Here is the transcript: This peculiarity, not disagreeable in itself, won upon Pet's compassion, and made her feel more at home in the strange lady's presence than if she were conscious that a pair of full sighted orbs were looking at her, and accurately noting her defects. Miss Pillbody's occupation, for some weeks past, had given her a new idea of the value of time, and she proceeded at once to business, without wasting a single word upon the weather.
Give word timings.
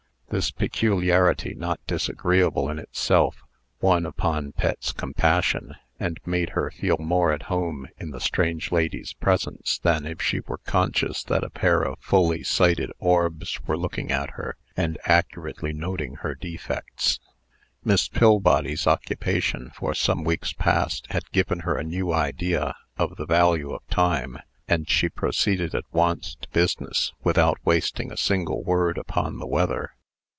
This 0.33 0.49
peculiarity, 0.49 1.53
not 1.55 1.81
disagreeable 1.87 2.69
in 2.69 2.79
itself, 2.79 3.43
won 3.81 4.05
upon 4.05 4.53
Pet's 4.53 4.93
compassion, 4.93 5.75
and 5.99 6.21
made 6.25 6.51
her 6.51 6.71
feel 6.71 6.95
more 6.99 7.33
at 7.33 7.41
home 7.51 7.89
in 7.97 8.11
the 8.11 8.21
strange 8.21 8.71
lady's 8.71 9.11
presence 9.11 9.77
than 9.79 10.05
if 10.05 10.21
she 10.21 10.39
were 10.39 10.59
conscious 10.59 11.21
that 11.25 11.43
a 11.43 11.49
pair 11.49 11.81
of 11.81 11.99
full 11.99 12.33
sighted 12.45 12.91
orbs 12.97 13.59
were 13.67 13.75
looking 13.77 14.09
at 14.09 14.29
her, 14.29 14.55
and 14.77 14.97
accurately 15.03 15.73
noting 15.73 16.13
her 16.21 16.33
defects. 16.33 17.19
Miss 17.83 18.07
Pillbody's 18.07 18.87
occupation, 18.87 19.69
for 19.75 19.93
some 19.93 20.23
weeks 20.23 20.53
past, 20.53 21.07
had 21.09 21.29
given 21.33 21.59
her 21.59 21.77
a 21.77 21.83
new 21.83 22.13
idea 22.13 22.73
of 22.97 23.17
the 23.17 23.25
value 23.25 23.73
of 23.73 23.85
time, 23.89 24.37
and 24.65 24.89
she 24.89 25.09
proceeded 25.09 25.75
at 25.75 25.83
once 25.91 26.35
to 26.39 26.47
business, 26.51 27.11
without 27.21 27.57
wasting 27.65 28.13
a 28.13 28.15
single 28.15 28.63
word 28.63 28.97
upon 28.97 29.37
the 29.37 29.45
weather. 29.45 29.91